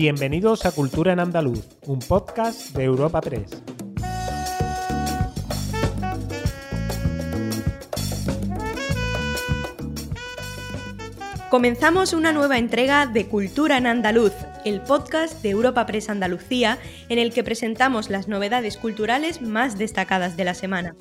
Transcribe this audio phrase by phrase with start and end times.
[0.00, 3.62] Bienvenidos a Cultura en Andaluz, un podcast de Europa Press.
[11.50, 14.32] Comenzamos una nueva entrega de Cultura en Andaluz,
[14.64, 16.78] el podcast de Europa Press Andalucía,
[17.10, 20.96] en el que presentamos las novedades culturales más destacadas de la semana.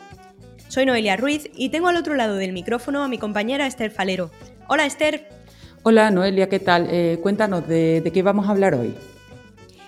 [0.67, 4.29] Soy Noelia Ruiz y tengo al otro lado del micrófono a mi compañera Esther Falero.
[4.67, 5.38] Hola Esther.
[5.81, 6.87] Hola Noelia, ¿qué tal?
[6.91, 8.93] Eh, cuéntanos de, de qué vamos a hablar hoy.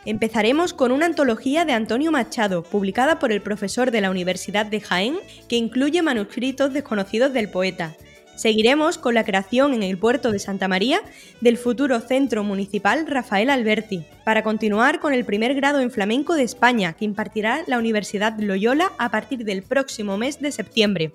[0.05, 4.80] Empezaremos con una antología de Antonio Machado, publicada por el profesor de la Universidad de
[4.80, 5.16] Jaén,
[5.50, 7.94] que incluye manuscritos desconocidos del poeta.
[8.41, 11.04] Seguiremos con la creación en el puerto de Santa María
[11.41, 16.41] del futuro Centro Municipal Rafael Alberti, para continuar con el primer grado en flamenco de
[16.41, 21.12] España que impartirá la Universidad Loyola a partir del próximo mes de septiembre.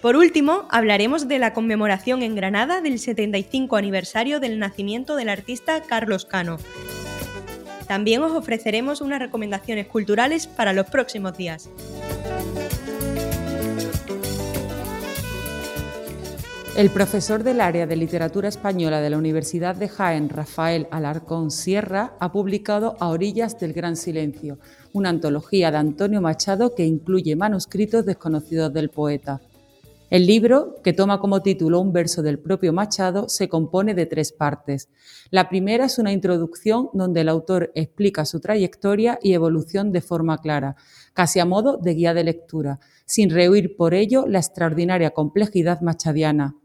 [0.00, 5.82] Por último, hablaremos de la conmemoración en Granada del 75 aniversario del nacimiento del artista
[5.82, 6.56] Carlos Cano.
[7.88, 11.68] También os ofreceremos unas recomendaciones culturales para los próximos días.
[16.76, 22.14] El profesor del área de literatura española de la Universidad de Jaén, Rafael Alarcón Sierra,
[22.20, 24.58] ha publicado A orillas del gran silencio,
[24.92, 29.40] una antología de Antonio Machado que incluye manuscritos desconocidos del poeta.
[30.10, 34.32] El libro, que toma como título un verso del propio Machado, se compone de tres
[34.32, 34.88] partes.
[35.30, 40.38] La primera es una introducción donde el autor explica su trayectoria y evolución de forma
[40.38, 40.74] clara,
[41.14, 46.56] casi a modo de guía de lectura, sin rehuir por ello la extraordinaria complejidad machadiana.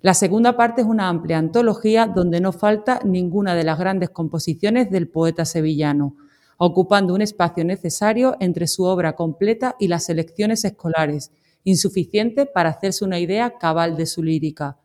[0.00, 4.92] La segunda parte es una amplia antología donde no falta ninguna de las grandes composiciones
[4.92, 6.14] del poeta sevillano,
[6.56, 11.32] ocupando un espacio necesario entre su obra completa y las selecciones escolares,
[11.66, 14.78] insuficiente para hacerse una idea cabal de su lírica.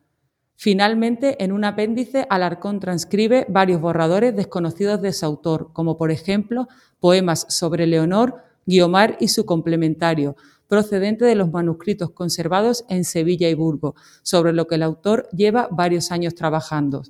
[0.55, 6.67] Finalmente, en un apéndice, Alarcón transcribe varios borradores desconocidos de su autor, como por ejemplo
[6.99, 10.35] poemas sobre Leonor, Guiomar y su complementario,
[10.67, 15.67] procedente de los manuscritos conservados en Sevilla y Burgos, sobre lo que el autor lleva
[15.71, 17.03] varios años trabajando.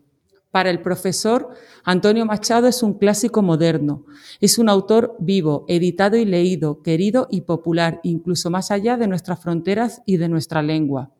[0.51, 1.49] Para el profesor,
[1.85, 4.03] Antonio Machado es un clásico moderno.
[4.41, 9.39] Es un autor vivo, editado y leído, querido y popular, incluso más allá de nuestras
[9.39, 11.11] fronteras y de nuestra lengua.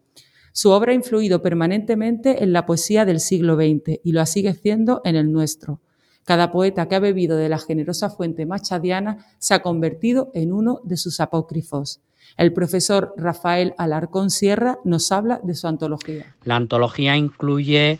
[0.52, 5.02] Su obra ha influido permanentemente en la poesía del siglo XX y lo sigue haciendo
[5.06, 5.80] en el nuestro.
[6.25, 10.81] Cada poeta que ha bebido de la generosa fuente machadiana se ha convertido en uno
[10.84, 12.02] de sus apócrifos.
[12.38, 16.36] El profesor Rafael Alarcón Sierra nos habla de su antología.
[16.44, 18.00] La antología incluye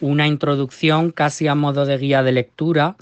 [0.00, 2.96] una introducción casi a modo de guía de lectura,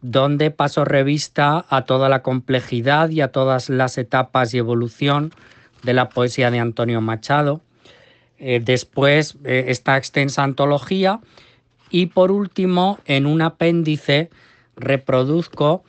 [0.00, 5.32] donde paso revista a toda la complejidad y a todas las etapas y evolución
[5.82, 7.60] de la poesía de Antonio Machado.
[8.38, 11.20] Eh, después, eh, esta extensa antología.
[11.90, 14.30] Y por último, en un apéndice
[14.76, 15.84] reproduzco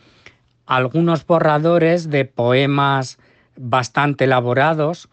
[0.66, 3.18] algunos borradores de poemas
[3.56, 5.10] bastante elaborados,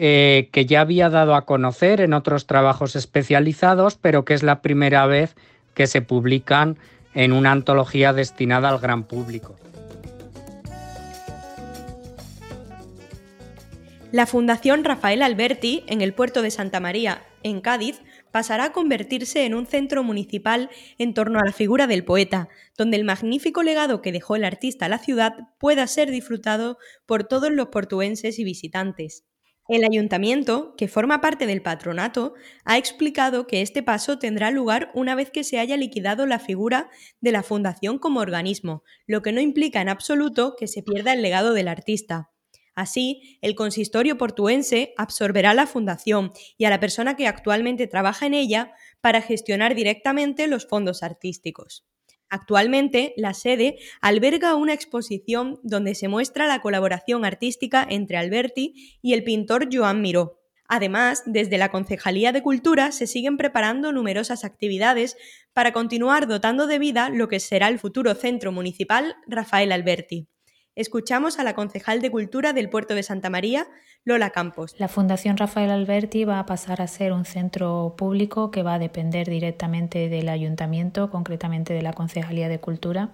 [0.00, 4.62] eh, que ya había dado a conocer en otros trabajos especializados, pero que es la
[4.62, 5.34] primera vez
[5.74, 6.78] que se publican
[7.14, 9.56] en una antología destinada al gran público.
[14.12, 19.46] La Fundación Rafael Alberti, en el puerto de Santa María, en Cádiz, pasará a convertirse
[19.46, 24.00] en un centro municipal en torno a la figura del poeta, donde el magnífico legado
[24.00, 28.44] que dejó el artista a la ciudad pueda ser disfrutado por todos los portuenses y
[28.44, 29.24] visitantes.
[29.68, 32.32] El ayuntamiento, que forma parte del patronato,
[32.64, 36.88] ha explicado que este paso tendrá lugar una vez que se haya liquidado la figura
[37.20, 41.20] de la fundación como organismo, lo que no implica en absoluto que se pierda el
[41.20, 42.30] legado del artista.
[42.74, 48.34] Así, el consistorio portuense absorberá la fundación y a la persona que actualmente trabaja en
[48.34, 51.87] ella para gestionar directamente los fondos artísticos.
[52.30, 59.14] Actualmente, la sede alberga una exposición donde se muestra la colaboración artística entre Alberti y
[59.14, 60.40] el pintor Joan Miró.
[60.68, 65.16] Además, desde la Concejalía de Cultura se siguen preparando numerosas actividades
[65.54, 70.28] para continuar dotando de vida lo que será el futuro centro municipal Rafael Alberti
[70.78, 73.66] escuchamos a la concejal de Cultura del Puerto de Santa María,
[74.04, 74.76] Lola Campos.
[74.78, 78.78] La Fundación Rafael Alberti va a pasar a ser un centro público que va a
[78.78, 83.10] depender directamente del ayuntamiento, concretamente de la Concejalía de Cultura.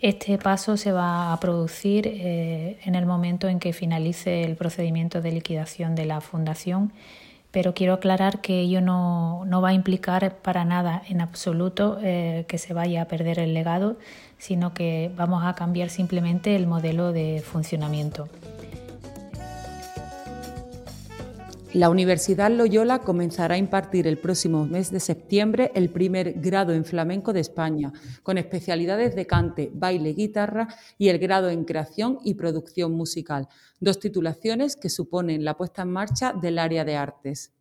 [0.00, 5.20] Este paso se va a producir eh, en el momento en que finalice el procedimiento
[5.20, 6.92] de liquidación de la fundación
[7.50, 12.58] pero quiero aclarar que ello no, va a implicar para nada en absoluto eh, que
[12.58, 13.98] se vaya a perder el legado,
[14.40, 18.28] sino que vamos a cambiar simplemente el modelo de funcionamiento.
[21.72, 26.84] La Universidad Loyola comenzará a impartir el próximo mes de septiembre el primer grado en
[26.84, 27.92] flamenco de España,
[28.24, 30.66] con especialidades de cante, baile, guitarra
[30.98, 33.46] y el grado en creación y producción musical,
[33.78, 37.52] dos titulaciones que suponen la puesta en marcha del área de artes.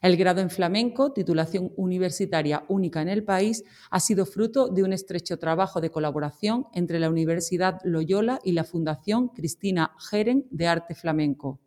[0.00, 4.92] El grado en flamenco, titulación universitaria única en el país, ha sido fruto de un
[4.92, 10.94] estrecho trabajo de colaboración entre la Universidad Loyola y la Fundación Cristina Geren de Arte
[10.94, 11.60] Flamenco.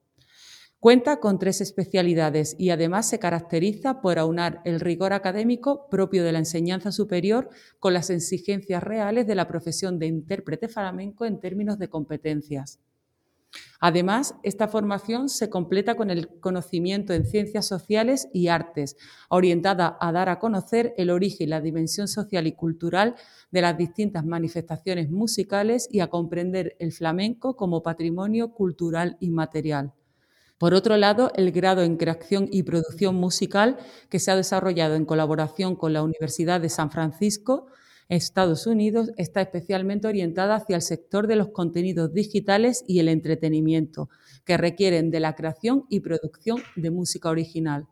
[0.82, 6.32] Cuenta con tres especialidades y además se caracteriza por aunar el rigor académico propio de
[6.32, 11.78] la enseñanza superior con las exigencias reales de la profesión de intérprete flamenco en términos
[11.78, 12.80] de competencias.
[13.80, 18.96] Además, esta formación se completa con el conocimiento en ciencias sociales y artes,
[19.30, 23.16] orientada a dar a conocer el origen la dimensión social y cultural
[23.50, 29.94] de las distintas manifestaciones musicales y a comprender el flamenco como patrimonio cultural inmaterial.
[30.60, 33.78] Por otro lado, el grado en creación y producción musical
[34.10, 37.66] que se ha desarrollado en colaboración con la Universidad de San Francisco,
[38.12, 44.10] Estados Unidos, está especialmente orientada hacia el sector de los contenidos digitales y el entretenimiento,
[44.44, 47.88] que requieren de la creación y producción de música original.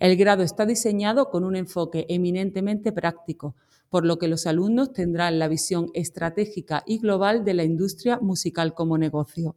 [0.00, 3.54] El grado está diseñado con un enfoque eminentemente práctico,
[3.90, 8.74] por lo que los alumnos tendrán la visión estratégica y global de la industria musical
[8.74, 9.54] como negocio.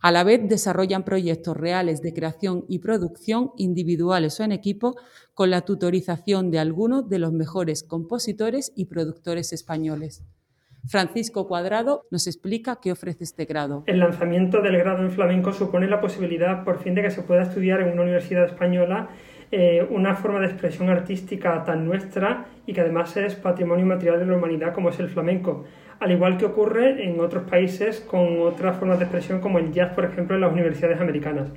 [0.00, 4.96] A la vez desarrollan proyectos reales de creación y producción individuales o en equipo
[5.34, 10.22] con la tutorización de algunos de los mejores compositores y productores españoles.
[10.86, 13.84] Francisco Cuadrado nos explica qué ofrece este grado.
[13.86, 17.42] El lanzamiento del grado en flamenco supone la posibilidad por fin de que se pueda
[17.42, 19.10] estudiar en una universidad española
[19.52, 24.26] eh, una forma de expresión artística tan nuestra y que además es patrimonio material de
[24.26, 25.64] la humanidad como es el flamenco
[26.02, 29.92] al igual que ocurre en otros países con otras formas de expresión como el jazz,
[29.94, 31.48] por ejemplo, en las universidades americanas.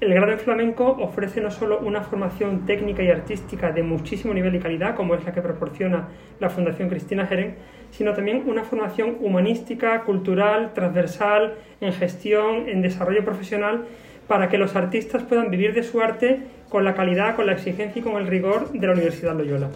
[0.00, 4.56] El grado en flamenco ofrece no solo una formación técnica y artística de muchísimo nivel
[4.56, 6.08] y calidad, como es la que proporciona
[6.40, 7.54] la Fundación Cristina Jeren,
[7.92, 13.84] sino también una formación humanística, cultural, transversal, en gestión, en desarrollo profesional,
[14.28, 17.98] para que los artistas puedan vivir de su arte con la calidad, con la exigencia
[17.98, 19.70] y con el rigor de la Universidad Loyola.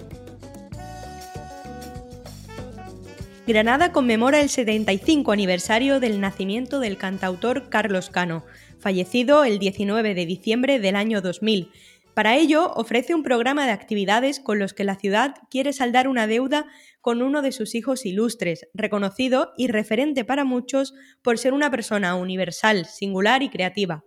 [3.44, 8.44] Granada conmemora el 75 aniversario del nacimiento del cantautor Carlos Cano,
[8.78, 11.70] fallecido el 19 de diciembre del año 2000.
[12.14, 16.26] Para ello, ofrece un programa de actividades con los que la ciudad quiere saldar una
[16.26, 16.66] deuda
[17.00, 22.14] con uno de sus hijos ilustres, reconocido y referente para muchos por ser una persona
[22.14, 24.04] universal, singular y creativa.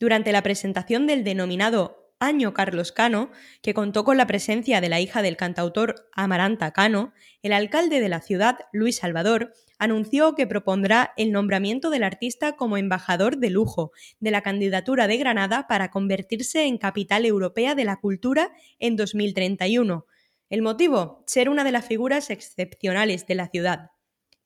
[0.00, 3.30] Durante la presentación del denominado año Carlos Cano,
[3.62, 7.12] que contó con la presencia de la hija del cantautor Amaranta Cano,
[7.42, 12.78] el alcalde de la ciudad, Luis Salvador, anunció que propondrá el nombramiento del artista como
[12.78, 17.96] embajador de lujo de la candidatura de Granada para convertirse en capital europea de la
[17.96, 20.06] cultura en 2031.
[20.48, 23.90] El motivo, ser una de las figuras excepcionales de la ciudad.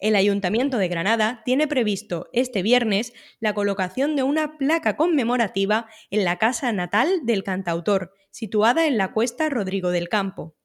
[0.05, 6.27] El Ayuntamiento de Granada tiene previsto este viernes la colocación de una placa conmemorativa en
[6.27, 10.57] la casa natal del cantautor, situada en la cuesta Rodrigo del Campo.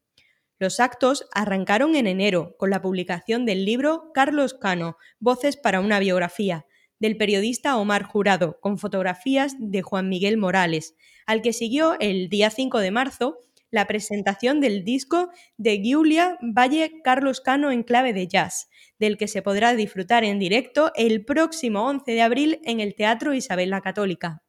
[0.57, 5.99] Los actos arrancaron en enero con la publicación del libro Carlos Cano, Voces para una
[5.99, 6.65] biografía,
[6.99, 12.49] del periodista Omar Jurado, con fotografías de Juan Miguel Morales, al que siguió el día
[12.49, 13.37] 5 de marzo
[13.71, 19.27] la presentación del disco de Giulia Valle Carlos Cano en clave de jazz, del que
[19.27, 23.81] se podrá disfrutar en directo el próximo 11 de abril en el Teatro Isabel la
[23.81, 24.43] Católica.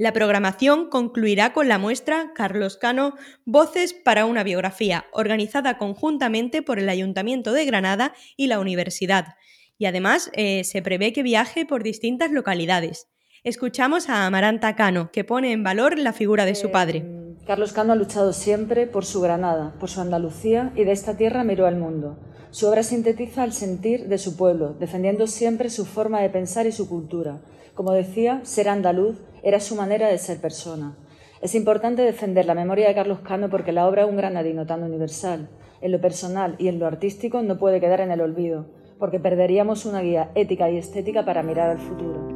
[0.00, 6.78] La programación concluirá con la muestra Carlos Cano Voces para una biografía, organizada conjuntamente por
[6.78, 9.34] el Ayuntamiento de Granada y la Universidad.
[9.76, 13.08] Y además eh, se prevé que viaje por distintas localidades.
[13.42, 17.17] Escuchamos a Amaranta Cano, que pone en valor la figura de su padre.
[17.48, 21.44] Carlos Cano ha luchado siempre por su Granada, por su Andalucía y de esta tierra
[21.44, 22.18] miró al mundo.
[22.50, 26.72] Su obra sintetiza el sentir de su pueblo, defendiendo siempre su forma de pensar y
[26.72, 27.38] su cultura.
[27.74, 30.94] Como decía, ser andaluz era su manera de ser persona.
[31.40, 34.82] Es importante defender la memoria de Carlos Cano porque la obra es un granadino tan
[34.82, 35.48] universal.
[35.80, 38.66] En lo personal y en lo artístico no puede quedar en el olvido,
[38.98, 42.27] porque perderíamos una guía ética y estética para mirar al futuro.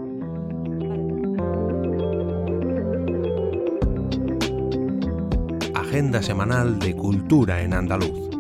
[5.93, 8.31] Agenda semanal de Cultura en Andaluz.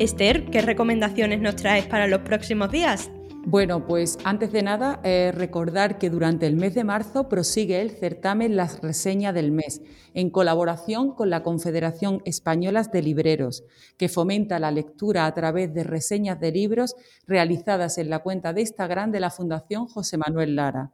[0.00, 3.12] Esther, ¿qué recomendaciones nos traes para los próximos días?
[3.46, 7.92] Bueno, pues antes de nada, eh, recordar que durante el mes de marzo prosigue el
[7.92, 9.82] certamen Las Reseñas del Mes,
[10.14, 13.62] en colaboración con la Confederación Española de Libreros,
[13.96, 16.96] que fomenta la lectura a través de reseñas de libros
[17.28, 20.90] realizadas en la cuenta de Instagram de la Fundación José Manuel Lara.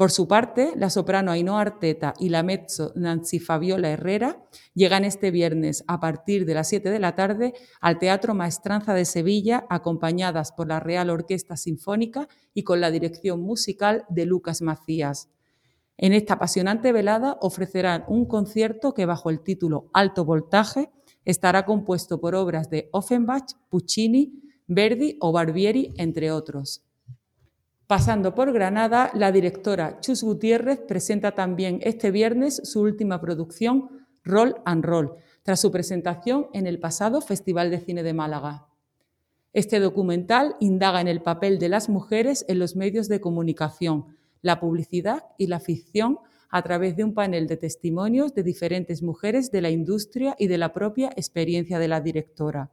[0.00, 4.42] Por su parte, la soprano Ainhoa Arteta y la mezzo Nancy Fabiola Herrera
[4.72, 7.52] llegan este viernes a partir de las 7 de la tarde
[7.82, 13.42] al Teatro Maestranza de Sevilla, acompañadas por la Real Orquesta Sinfónica y con la dirección
[13.42, 15.28] musical de Lucas Macías.
[15.98, 20.90] En esta apasionante velada ofrecerán un concierto que bajo el título Alto Voltaje
[21.26, 24.32] estará compuesto por obras de Offenbach, Puccini,
[24.66, 26.89] Verdi o Barbieri, entre otros.
[27.90, 34.54] Pasando por Granada, la directora Chus Gutiérrez presenta también este viernes su última producción, Roll
[34.64, 38.68] and Roll, tras su presentación en el pasado Festival de Cine de Málaga.
[39.52, 44.60] Este documental indaga en el papel de las mujeres en los medios de comunicación, la
[44.60, 49.62] publicidad y la ficción a través de un panel de testimonios de diferentes mujeres de
[49.62, 52.70] la industria y de la propia experiencia de la directora.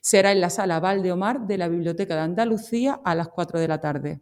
[0.00, 3.82] Será en la sala Valdeomar de la Biblioteca de Andalucía a las 4 de la
[3.82, 4.20] tarde.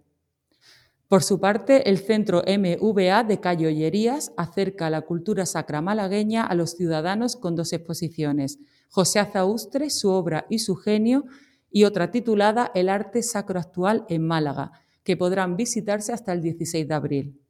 [1.08, 6.70] Por su parte, el Centro MVA de Callollerías acerca la cultura sacra malagueña a los
[6.72, 8.58] ciudadanos con dos exposiciones,
[8.88, 11.24] José Azaustre, su obra y su genio,
[11.70, 16.88] y otra titulada El arte sacro actual en Málaga, que podrán visitarse hasta el 16
[16.88, 17.43] de abril.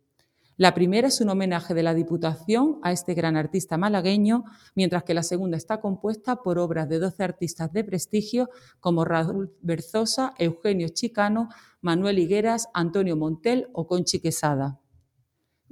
[0.57, 4.45] La primera es un homenaje de la Diputación a este gran artista malagueño,
[4.77, 9.53] mientras que la segunda está compuesta por obras de 12 artistas de prestigio como Raúl
[9.63, 11.49] Berzosa, Eugenio Chicano,
[11.81, 14.79] Manuel Higueras, Antonio Montel o Conchi Quesada.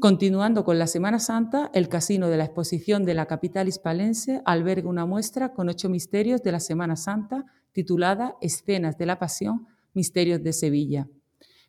[0.00, 4.88] Continuando con la Semana Santa, el casino de la exposición de la capital hispalense alberga
[4.88, 10.42] una muestra con ocho misterios de la Semana Santa titulada Escenas de la Pasión, Misterios
[10.42, 11.08] de Sevilla.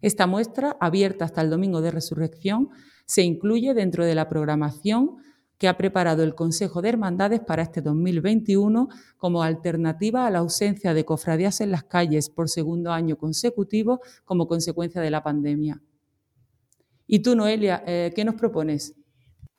[0.04, 2.72] Esta muestra, abierta hasta el Domingo de Resurrección,
[3.06, 5.16] se incluye dentro de la programación
[5.58, 10.94] que ha preparado el Consejo de Hermandades para este 2021 como alternativa a la ausencia
[10.94, 15.82] de cofradías en las calles por segundo año consecutivo como consecuencia de la pandemia.
[17.08, 18.98] Y tú, Noelia, eh, ¿qué nos propones?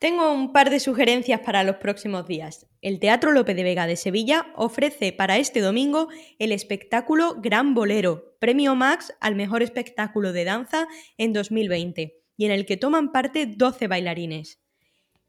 [0.05, 2.67] Tengo un par de sugerencias para los próximos días.
[2.83, 6.09] El Teatro Lope de Vega de Sevilla ofrece para este domingo
[6.39, 12.53] el espectáculo Gran Bolero, premio Max al mejor espectáculo de danza en 2020 y en
[12.53, 14.63] el que toman parte 12 bailarines.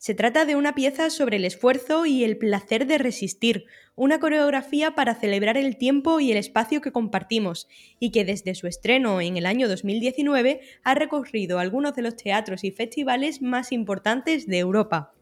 [0.05, 4.93] Se trata de una pieza sobre el esfuerzo y el placer de resistir, una coreografía
[4.93, 9.35] para celebrar el tiempo y el espacio que compartimos, y que desde su estreno en
[9.35, 15.15] el año 2019 ha recorrido algunos de los teatros y festivales más importantes de Europa.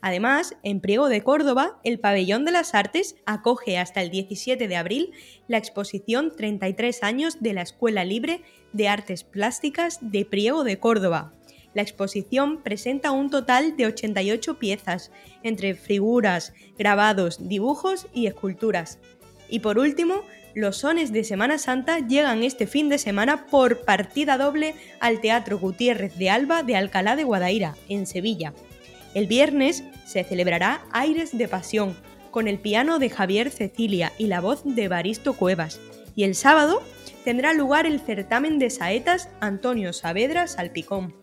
[0.00, 4.76] Además, en Priego de Córdoba, el Pabellón de las Artes acoge hasta el 17 de
[4.76, 5.10] abril
[5.48, 11.34] la exposición 33 años de la Escuela Libre de Artes Plásticas de Priego de Córdoba.
[11.74, 15.12] La exposición presenta un total de 88 piezas,
[15.42, 18.98] entre figuras, grabados, dibujos y esculturas.
[19.48, 20.22] Y por último,
[20.54, 25.58] los sones de Semana Santa llegan este fin de semana por partida doble al Teatro
[25.58, 28.52] Gutiérrez de Alba de Alcalá de Guadaira, en Sevilla.
[29.14, 31.96] El viernes se celebrará Aires de Pasión,
[32.30, 35.80] con el piano de Javier Cecilia y la voz de Baristo Cuevas.
[36.16, 36.82] Y el sábado
[37.24, 41.14] tendrá lugar el certamen de saetas Antonio Saavedra Salpicón.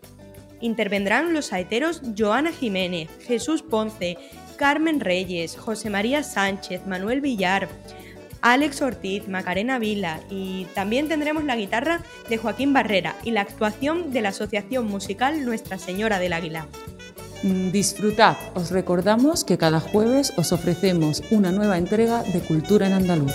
[0.60, 4.16] Intervendrán los saeteros Joana Jiménez, Jesús Ponce,
[4.56, 7.68] Carmen Reyes, José María Sánchez, Manuel Villar,
[8.40, 14.12] Alex Ortiz, Macarena Vila y también tendremos la guitarra de Joaquín Barrera y la actuación
[14.12, 16.66] de la Asociación Musical Nuestra Señora del Águila.
[17.42, 22.94] Mm, disfrutad, os recordamos que cada jueves os ofrecemos una nueva entrega de Cultura en
[22.94, 23.34] Andaluz.